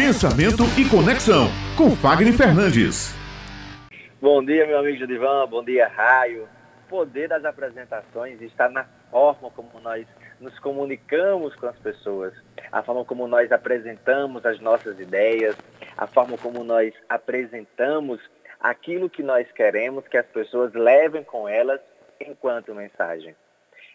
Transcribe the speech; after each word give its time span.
Pensamento 0.00 0.62
e 0.80 0.88
Conexão, 0.88 1.48
com 1.76 1.90
Fagner 1.90 2.32
Fernandes. 2.32 3.14
Bom 4.18 4.42
dia, 4.42 4.66
meu 4.66 4.78
amigo 4.78 4.96
Judivan, 4.96 5.46
bom 5.46 5.62
dia, 5.62 5.88
Raio. 5.88 6.48
O 6.86 6.88
poder 6.88 7.28
das 7.28 7.44
apresentações 7.44 8.40
está 8.40 8.70
na 8.70 8.86
forma 9.10 9.50
como 9.50 9.78
nós 9.82 10.06
nos 10.40 10.58
comunicamos 10.60 11.54
com 11.56 11.66
as 11.66 11.78
pessoas, 11.80 12.32
a 12.72 12.82
forma 12.82 13.04
como 13.04 13.28
nós 13.28 13.52
apresentamos 13.52 14.46
as 14.46 14.58
nossas 14.58 14.98
ideias, 14.98 15.54
a 15.98 16.06
forma 16.06 16.38
como 16.38 16.64
nós 16.64 16.94
apresentamos 17.06 18.22
aquilo 18.58 19.10
que 19.10 19.22
nós 19.22 19.52
queremos 19.52 20.08
que 20.08 20.16
as 20.16 20.26
pessoas 20.28 20.72
levem 20.72 21.22
com 21.24 21.46
elas 21.46 21.78
enquanto 22.18 22.74
mensagem. 22.74 23.36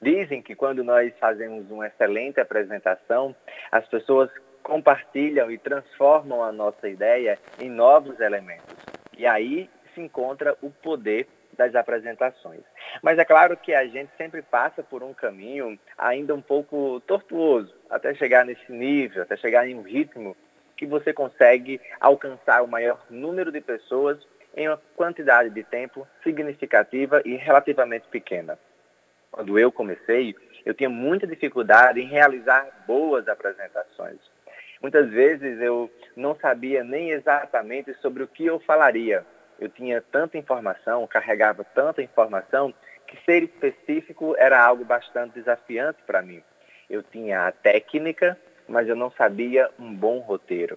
Dizem 0.00 0.40
que 0.40 0.54
quando 0.54 0.82
nós 0.82 1.12
fazemos 1.20 1.70
uma 1.70 1.88
excelente 1.88 2.40
apresentação, 2.40 3.36
as 3.70 3.86
pessoas 3.86 4.30
compartilham 4.70 5.50
e 5.50 5.58
transformam 5.58 6.44
a 6.44 6.52
nossa 6.52 6.88
ideia 6.88 7.36
em 7.58 7.68
novos 7.68 8.20
elementos. 8.20 8.76
E 9.18 9.26
aí 9.26 9.68
se 9.92 10.00
encontra 10.00 10.56
o 10.62 10.70
poder 10.70 11.26
das 11.58 11.74
apresentações. 11.74 12.60
Mas 13.02 13.18
é 13.18 13.24
claro 13.24 13.56
que 13.56 13.74
a 13.74 13.84
gente 13.88 14.12
sempre 14.16 14.42
passa 14.42 14.80
por 14.80 15.02
um 15.02 15.12
caminho 15.12 15.76
ainda 15.98 16.32
um 16.36 16.40
pouco 16.40 17.00
tortuoso, 17.00 17.74
até 17.90 18.14
chegar 18.14 18.44
nesse 18.44 18.70
nível, 18.70 19.24
até 19.24 19.36
chegar 19.36 19.66
em 19.66 19.74
um 19.74 19.82
ritmo 19.82 20.36
que 20.76 20.86
você 20.86 21.12
consegue 21.12 21.80
alcançar 22.00 22.62
o 22.62 22.68
maior 22.68 23.04
número 23.10 23.50
de 23.50 23.60
pessoas 23.60 24.18
em 24.56 24.68
uma 24.68 24.80
quantidade 24.94 25.50
de 25.50 25.64
tempo 25.64 26.06
significativa 26.22 27.20
e 27.24 27.34
relativamente 27.34 28.06
pequena. 28.06 28.56
Quando 29.32 29.58
eu 29.58 29.72
comecei, 29.72 30.36
eu 30.64 30.74
tinha 30.74 30.88
muita 30.88 31.26
dificuldade 31.26 32.00
em 32.00 32.06
realizar 32.06 32.84
boas 32.86 33.26
apresentações. 33.26 34.20
Muitas 34.92 35.12
vezes 35.12 35.60
eu 35.60 35.88
não 36.16 36.34
sabia 36.34 36.82
nem 36.82 37.12
exatamente 37.12 37.94
sobre 38.02 38.24
o 38.24 38.26
que 38.26 38.44
eu 38.44 38.58
falaria. 38.58 39.24
Eu 39.60 39.68
tinha 39.68 40.02
tanta 40.02 40.36
informação, 40.36 41.06
carregava 41.06 41.62
tanta 41.62 42.02
informação, 42.02 42.74
que 43.06 43.16
ser 43.24 43.44
específico 43.44 44.34
era 44.36 44.60
algo 44.60 44.84
bastante 44.84 45.34
desafiante 45.34 46.00
para 46.04 46.20
mim. 46.20 46.42
Eu 46.88 47.04
tinha 47.04 47.46
a 47.46 47.52
técnica, 47.52 48.36
mas 48.66 48.88
eu 48.88 48.96
não 48.96 49.12
sabia 49.12 49.70
um 49.78 49.94
bom 49.94 50.18
roteiro. 50.18 50.76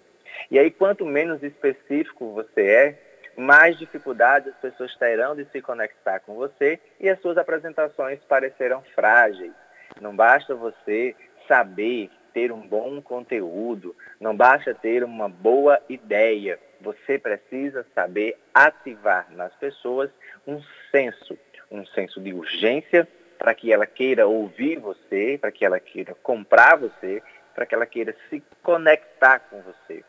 E 0.52 0.60
aí, 0.60 0.70
quanto 0.70 1.08
menos 1.08 1.42
específico 1.42 2.34
você 2.34 2.62
é, 2.62 3.00
mais 3.36 3.80
dificuldades 3.80 4.54
as 4.54 4.60
pessoas 4.60 4.96
terão 4.96 5.36
de 5.36 5.46
se 5.46 5.60
conectar 5.60 6.20
com 6.20 6.36
você 6.36 6.80
e 7.00 7.10
as 7.10 7.20
suas 7.20 7.36
apresentações 7.36 8.20
parecerão 8.30 8.84
frágeis. 8.94 9.54
Não 10.00 10.16
basta 10.16 10.54
você 10.54 11.16
saber 11.48 12.12
ter 12.34 12.52
um 12.52 12.68
bom 12.68 13.02
conteúdo, 13.02 13.96
não 14.20 14.36
basta 14.36 14.74
ter 14.74 15.04
uma 15.04 15.30
boa 15.30 15.80
ideia. 15.88 16.60
Você 16.82 17.18
precisa 17.18 17.86
saber 17.94 18.38
ativar 18.54 19.28
nas 19.32 19.54
pessoas 19.56 20.10
um 20.46 20.62
senso, 20.92 21.38
um 21.72 21.86
senso 21.86 22.20
de 22.20 22.34
urgência 22.34 23.08
para 23.38 23.54
que 23.54 23.72
ela 23.72 23.86
queira 23.86 24.28
ouvir 24.28 24.80
você, 24.80 25.38
para 25.40 25.52
que 25.52 25.66
ela 25.66 25.80
queira 25.80 26.16
comprar 26.16 26.78
você, 26.78 27.22
para 27.54 27.66
que 27.66 27.76
ela 27.76 27.86
queira 27.86 28.16
se 28.30 28.42
conectar 28.62 29.40
com 29.40 29.62
você. 29.62 30.04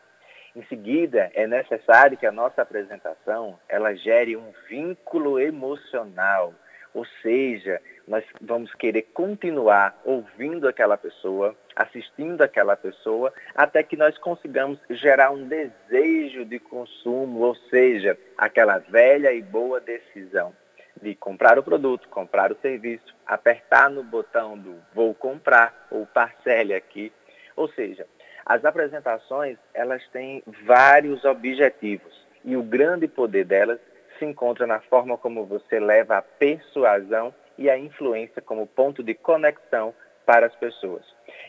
Em 0.55 0.63
seguida, 0.67 1.29
é 1.33 1.45
necessário 1.45 2.17
que 2.17 2.25
a 2.25 2.31
nossa 2.31 2.61
apresentação 2.61 3.59
ela 3.67 3.93
gere 3.93 4.37
um 4.37 4.53
vínculo 4.69 5.37
emocional, 5.37 6.53
ou 6.93 7.05
seja, 7.21 7.81
nós 8.07 8.23
vamos 8.39 8.73
querer 8.75 9.03
continuar 9.13 9.99
ouvindo 10.05 10.67
aquela 10.67 10.97
pessoa, 10.97 11.55
assistindo 11.75 12.41
aquela 12.41 12.75
pessoa, 12.75 13.33
até 13.55 13.81
que 13.81 13.97
nós 13.97 14.17
consigamos 14.17 14.79
gerar 14.89 15.31
um 15.31 15.47
desejo 15.47 16.45
de 16.45 16.59
consumo, 16.59 17.39
ou 17.39 17.55
seja, 17.69 18.17
aquela 18.37 18.77
velha 18.77 19.33
e 19.33 19.41
boa 19.41 19.79
decisão 19.79 20.53
de 21.01 21.15
comprar 21.15 21.59
o 21.59 21.63
produto, 21.63 22.07
comprar 22.09 22.51
o 22.51 22.57
serviço, 22.61 23.15
apertar 23.25 23.89
no 23.89 24.03
botão 24.03 24.57
do 24.57 24.75
vou 24.93 25.13
comprar 25.13 25.87
ou 25.91 26.05
parcele 26.05 26.73
aqui. 26.73 27.11
Ou 27.55 27.67
seja, 27.69 28.05
as 28.45 28.63
apresentações, 28.63 29.57
elas 29.73 30.05
têm 30.09 30.43
vários 30.63 31.25
objetivos 31.25 32.25
e 32.43 32.55
o 32.55 32.63
grande 32.63 33.07
poder 33.07 33.45
delas 33.45 33.79
se 34.17 34.25
encontra 34.25 34.65
na 34.65 34.79
forma 34.79 35.17
como 35.17 35.45
você 35.45 35.79
leva 35.79 36.17
a 36.17 36.21
persuasão 36.21 37.33
e 37.57 37.69
a 37.69 37.77
influência 37.77 38.41
como 38.41 38.67
ponto 38.67 39.03
de 39.03 39.13
conexão 39.13 39.93
para 40.25 40.47
as 40.47 40.55
pessoas. 40.55 41.03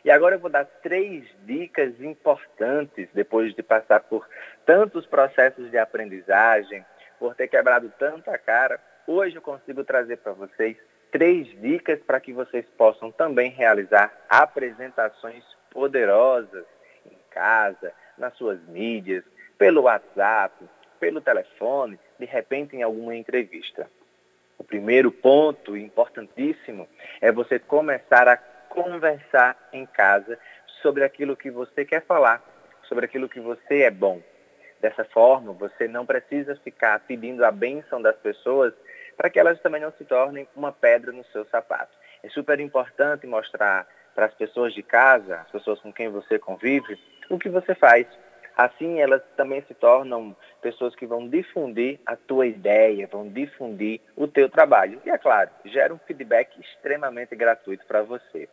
E 0.04 0.10
agora 0.10 0.36
eu 0.36 0.38
vou 0.38 0.50
dar 0.50 0.64
três 0.82 1.24
dicas 1.44 2.00
importantes 2.00 3.08
depois 3.14 3.54
de 3.54 3.62
passar 3.62 4.00
por 4.00 4.28
tantos 4.64 5.06
processos 5.06 5.70
de 5.70 5.78
aprendizagem, 5.78 6.84
por 7.18 7.34
ter 7.34 7.48
quebrado 7.48 7.92
tanta 7.98 8.36
cara. 8.36 8.78
Hoje 9.06 9.36
eu 9.36 9.42
consigo 9.42 9.82
trazer 9.84 10.18
para 10.18 10.32
vocês 10.32 10.76
três 11.10 11.48
dicas 11.60 11.98
para 12.00 12.20
que 12.20 12.32
vocês 12.32 12.66
possam 12.76 13.10
também 13.10 13.50
realizar 13.50 14.12
apresentações 14.28 15.42
poderosas 15.70 16.64
casa, 17.36 17.92
nas 18.16 18.34
suas 18.34 18.58
mídias, 18.62 19.22
pelo 19.58 19.82
WhatsApp, 19.82 20.64
pelo 20.98 21.20
telefone, 21.20 22.00
de 22.18 22.24
repente 22.24 22.74
em 22.74 22.82
alguma 22.82 23.14
entrevista. 23.14 23.86
Primeiro 24.66 25.12
ponto 25.12 25.76
importantíssimo 25.76 26.88
é 27.20 27.30
você 27.30 27.58
começar 27.58 28.28
a 28.28 28.36
conversar 28.36 29.56
em 29.72 29.86
casa 29.86 30.38
sobre 30.82 31.04
aquilo 31.04 31.36
que 31.36 31.50
você 31.50 31.84
quer 31.84 32.04
falar, 32.04 32.42
sobre 32.82 33.04
aquilo 33.04 33.28
que 33.28 33.40
você 33.40 33.82
é 33.82 33.90
bom. 33.90 34.20
Dessa 34.80 35.04
forma, 35.04 35.52
você 35.52 35.88
não 35.88 36.04
precisa 36.04 36.54
ficar 36.56 37.00
pedindo 37.00 37.44
a 37.44 37.50
bênção 37.50 38.02
das 38.02 38.16
pessoas 38.16 38.74
para 39.16 39.30
que 39.30 39.38
elas 39.38 39.60
também 39.60 39.80
não 39.80 39.92
se 39.92 40.04
tornem 40.04 40.46
uma 40.54 40.72
pedra 40.72 41.12
no 41.12 41.24
seu 41.26 41.44
sapato. 41.46 41.96
É 42.22 42.28
super 42.28 42.60
importante 42.60 43.26
mostrar 43.26 43.86
para 44.14 44.26
as 44.26 44.34
pessoas 44.34 44.74
de 44.74 44.82
casa, 44.82 45.40
as 45.40 45.50
pessoas 45.50 45.80
com 45.80 45.92
quem 45.92 46.08
você 46.08 46.38
convive, 46.38 46.98
o 47.30 47.38
que 47.38 47.48
você 47.48 47.74
faz. 47.74 48.06
Assim, 48.56 49.00
elas 49.00 49.22
também 49.36 49.62
se 49.68 49.74
tornam 49.74 50.34
pessoas 50.62 50.94
que 50.96 51.04
vão 51.04 51.28
difundir 51.28 52.00
a 52.06 52.16
tua 52.16 52.46
ideia, 52.46 53.06
vão 53.06 53.28
difundir 53.28 54.00
o 54.16 54.26
teu 54.26 54.48
trabalho. 54.48 54.98
E, 55.04 55.10
é 55.10 55.18
claro, 55.18 55.50
gera 55.66 55.92
um 55.92 55.98
feedback 55.98 56.58
extremamente 56.58 57.36
gratuito 57.36 57.84
para 57.86 58.02
você. 58.02 58.48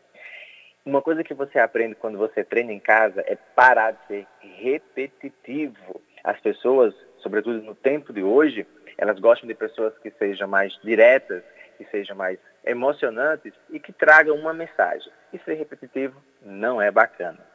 Uma 0.86 1.02
coisa 1.02 1.24
que 1.24 1.34
você 1.34 1.58
aprende 1.58 1.96
quando 1.96 2.18
você 2.18 2.44
treina 2.44 2.74
em 2.74 2.80
casa 2.80 3.24
é 3.26 3.38
parar 3.56 3.92
de 3.92 4.08
ser 4.08 4.28
repetitivo. 4.42 6.02
As 6.22 6.38
pessoas, 6.42 6.94
sobretudo 7.20 7.62
no 7.62 7.74
tempo 7.74 8.12
de 8.12 8.22
hoje, 8.22 8.68
elas 8.98 9.18
gostam 9.20 9.48
de 9.48 9.56
pessoas 9.56 9.98
que 10.00 10.12
sejam 10.12 10.50
mais 10.50 10.78
diretas, 10.84 11.42
que 11.78 11.86
sejam 11.86 12.18
mais 12.18 12.38
emocionantes 12.66 13.54
e 13.70 13.80
que 13.80 13.94
tragam 13.94 14.36
uma 14.36 14.54
mensagem. 14.54 15.10
E 15.32 15.40
ser 15.40 15.54
repetitivo 15.54 16.22
não 16.42 16.82
é 16.82 16.92
bacana. 16.92 17.53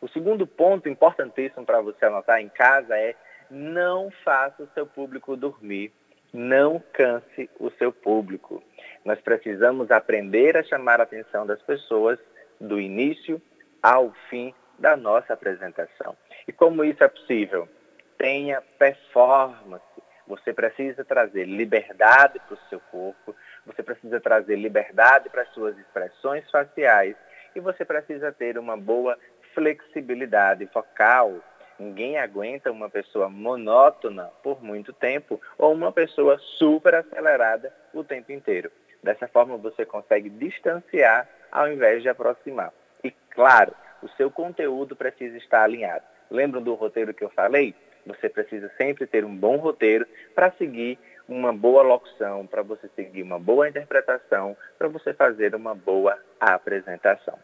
O 0.00 0.08
segundo 0.08 0.46
ponto 0.46 0.88
importantíssimo 0.88 1.64
para 1.64 1.80
você 1.80 2.06
anotar 2.06 2.40
em 2.40 2.48
casa 2.48 2.96
é 2.96 3.14
não 3.50 4.10
faça 4.24 4.62
o 4.62 4.68
seu 4.74 4.86
público 4.86 5.36
dormir. 5.36 5.92
Não 6.32 6.82
canse 6.92 7.50
o 7.58 7.70
seu 7.72 7.92
público. 7.92 8.62
Nós 9.04 9.20
precisamos 9.20 9.90
aprender 9.90 10.56
a 10.56 10.62
chamar 10.62 11.00
a 11.00 11.02
atenção 11.02 11.44
das 11.44 11.60
pessoas 11.62 12.18
do 12.60 12.80
início 12.80 13.42
ao 13.82 14.12
fim 14.28 14.54
da 14.78 14.96
nossa 14.96 15.32
apresentação. 15.32 16.16
E 16.46 16.52
como 16.52 16.84
isso 16.84 17.02
é 17.02 17.08
possível? 17.08 17.68
Tenha 18.16 18.62
performance. 18.78 19.84
Você 20.26 20.52
precisa 20.52 21.04
trazer 21.04 21.44
liberdade 21.44 22.38
para 22.46 22.54
o 22.54 22.68
seu 22.68 22.78
corpo, 22.78 23.34
você 23.66 23.82
precisa 23.82 24.20
trazer 24.20 24.54
liberdade 24.54 25.28
para 25.28 25.42
as 25.42 25.48
suas 25.48 25.76
expressões 25.76 26.48
faciais 26.50 27.16
e 27.54 27.58
você 27.58 27.84
precisa 27.84 28.30
ter 28.30 28.56
uma 28.56 28.76
boa 28.76 29.18
flexibilidade 29.54 30.66
focal. 30.66 31.36
Ninguém 31.78 32.18
aguenta 32.18 32.70
uma 32.70 32.90
pessoa 32.90 33.28
monótona 33.28 34.30
por 34.42 34.62
muito 34.62 34.92
tempo 34.92 35.40
ou 35.56 35.72
uma 35.72 35.90
pessoa 35.90 36.38
super 36.38 36.94
acelerada 36.94 37.72
o 37.94 38.04
tempo 38.04 38.32
inteiro. 38.32 38.70
Dessa 39.02 39.26
forma 39.26 39.56
você 39.56 39.86
consegue 39.86 40.28
distanciar 40.28 41.28
ao 41.50 41.72
invés 41.72 42.02
de 42.02 42.08
aproximar. 42.08 42.72
E 43.02 43.10
claro, 43.30 43.74
o 44.02 44.08
seu 44.10 44.30
conteúdo 44.30 44.94
precisa 44.94 45.36
estar 45.38 45.62
alinhado. 45.62 46.04
Lembram 46.30 46.62
do 46.62 46.74
roteiro 46.74 47.14
que 47.14 47.24
eu 47.24 47.30
falei? 47.30 47.74
Você 48.06 48.28
precisa 48.28 48.70
sempre 48.76 49.06
ter 49.06 49.24
um 49.24 49.34
bom 49.34 49.56
roteiro 49.56 50.06
para 50.34 50.50
seguir 50.52 50.98
uma 51.28 51.52
boa 51.52 51.82
locução, 51.82 52.46
para 52.46 52.62
você 52.62 52.88
seguir 52.96 53.22
uma 53.22 53.38
boa 53.38 53.68
interpretação, 53.68 54.56
para 54.78 54.88
você 54.88 55.14
fazer 55.14 55.54
uma 55.54 55.74
boa 55.74 56.18
apresentação. 56.40 57.38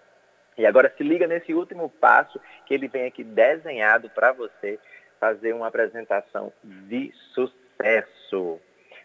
E 0.57 0.65
agora 0.65 0.93
se 0.97 1.03
liga 1.03 1.27
nesse 1.27 1.53
último 1.53 1.89
passo 1.89 2.41
que 2.65 2.75
ele 2.75 2.89
vem 2.89 3.07
aqui 3.07 3.23
desenhado 3.23 4.09
para 4.11 4.33
você 4.33 4.79
fazer 5.21 5.53
uma 5.53 5.67
apresentação 5.67 6.53
de 6.63 7.13
sucesso. 7.35 8.61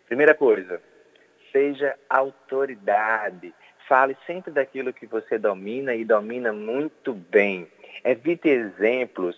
Primeira 0.06 0.34
coisa, 0.34 0.82
seja 1.52 1.98
autoridade. 2.10 3.54
Fale 3.88 4.16
sempre 4.26 4.52
daquilo 4.52 4.94
que 4.94 5.06
você 5.06 5.38
domina 5.38 5.94
e 5.94 6.06
domina 6.06 6.54
muito 6.54 7.14
bem. 7.14 7.68
Evite 8.04 8.48
exemplos. 8.48 9.38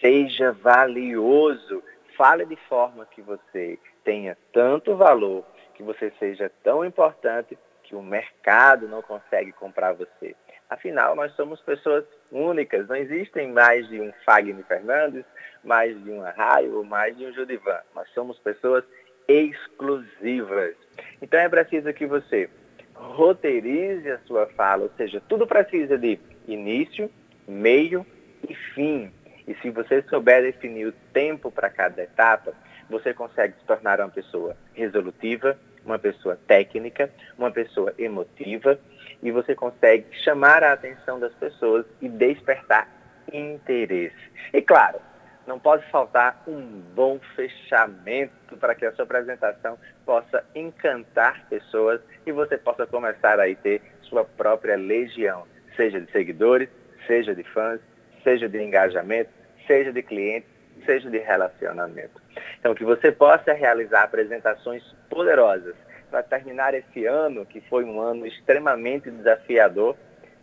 Seja 0.00 0.52
valioso. 0.52 1.82
Fale 2.16 2.44
de 2.44 2.56
forma 2.56 3.06
que 3.06 3.22
você 3.22 3.78
tenha 4.04 4.36
tanto 4.52 4.96
valor, 4.96 5.44
que 5.74 5.82
você 5.82 6.12
seja 6.18 6.50
tão 6.62 6.84
importante 6.84 7.56
que 7.82 7.94
o 7.94 8.02
mercado 8.02 8.88
não 8.88 9.00
consegue 9.00 9.52
comprar 9.52 9.92
você. 9.92 10.34
Afinal, 10.68 11.16
nós 11.16 11.32
somos 11.34 11.60
pessoas 11.60 12.04
únicas, 12.30 12.86
não 12.88 12.96
existem 12.96 13.50
mais 13.52 13.88
de 13.88 14.00
um 14.00 14.12
Fagner 14.24 14.64
Fernandes, 14.66 15.24
mais 15.64 15.98
de 16.04 16.10
um 16.10 16.22
Arraio 16.22 16.76
ou 16.76 16.84
mais 16.84 17.16
de 17.16 17.24
um 17.24 17.32
Judivan. 17.32 17.80
Nós 17.94 18.08
somos 18.10 18.38
pessoas 18.38 18.84
exclusivas. 19.26 20.74
Então 21.22 21.40
é 21.40 21.48
preciso 21.48 21.92
que 21.92 22.06
você 22.06 22.50
roteirize 22.94 24.10
a 24.10 24.18
sua 24.20 24.46
fala, 24.48 24.84
ou 24.84 24.90
seja, 24.96 25.22
tudo 25.28 25.46
precisa 25.46 25.96
de 25.96 26.18
início, 26.46 27.10
meio 27.46 28.04
e 28.46 28.54
fim. 28.54 29.12
E 29.46 29.54
se 29.56 29.70
você 29.70 30.02
souber 30.02 30.42
definir 30.42 30.88
o 30.88 30.92
tempo 31.12 31.50
para 31.50 31.70
cada 31.70 32.02
etapa, 32.02 32.52
você 32.90 33.14
consegue 33.14 33.54
se 33.58 33.64
tornar 33.64 34.00
uma 34.00 34.10
pessoa 34.10 34.56
resolutiva, 34.74 35.58
uma 35.88 35.98
pessoa 35.98 36.38
técnica, 36.46 37.10
uma 37.36 37.50
pessoa 37.50 37.92
emotiva 37.98 38.78
e 39.22 39.30
você 39.30 39.54
consegue 39.54 40.06
chamar 40.22 40.62
a 40.62 40.72
atenção 40.72 41.18
das 41.18 41.32
pessoas 41.34 41.84
e 42.00 42.08
despertar 42.08 42.88
interesse. 43.32 44.16
E 44.52 44.62
claro, 44.62 45.00
não 45.46 45.58
pode 45.58 45.84
faltar 45.90 46.42
um 46.46 46.60
bom 46.94 47.18
fechamento 47.34 48.56
para 48.60 48.74
que 48.74 48.84
a 48.84 48.92
sua 48.92 49.04
apresentação 49.04 49.78
possa 50.04 50.44
encantar 50.54 51.46
pessoas 51.48 52.00
e 52.26 52.32
você 52.32 52.58
possa 52.58 52.86
começar 52.86 53.40
a 53.40 53.54
ter 53.54 53.80
sua 54.02 54.24
própria 54.24 54.76
legião, 54.76 55.46
seja 55.74 56.00
de 56.00 56.10
seguidores, 56.12 56.68
seja 57.06 57.34
de 57.34 57.42
fãs, 57.44 57.80
seja 58.22 58.48
de 58.48 58.62
engajamento, 58.62 59.30
seja 59.66 59.92
de 59.92 60.02
clientes, 60.02 60.50
seja 60.84 61.08
de 61.10 61.18
relacionamento. 61.18 62.20
Então, 62.58 62.74
que 62.74 62.84
você 62.84 63.12
possa 63.12 63.52
realizar 63.52 64.02
apresentações 64.02 64.82
poderosas 65.08 65.74
para 66.10 66.22
terminar 66.22 66.74
esse 66.74 67.06
ano, 67.06 67.46
que 67.46 67.60
foi 67.62 67.84
um 67.84 68.00
ano 68.00 68.26
extremamente 68.26 69.10
desafiador, 69.10 69.96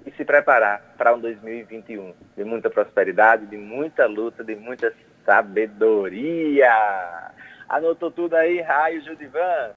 e 0.05 0.11
se 0.11 0.23
preparar 0.23 0.93
para 0.97 1.15
um 1.15 1.19
2021 1.19 2.13
de 2.37 2.43
muita 2.43 2.69
prosperidade, 2.69 3.47
de 3.47 3.57
muita 3.57 4.05
luta, 4.05 4.43
de 4.43 4.55
muita 4.55 4.93
sabedoria. 5.25 6.71
Anotou 7.67 8.11
tudo 8.11 8.35
aí, 8.35 8.61
Raio 8.61 9.01
Judivan? 9.01 9.73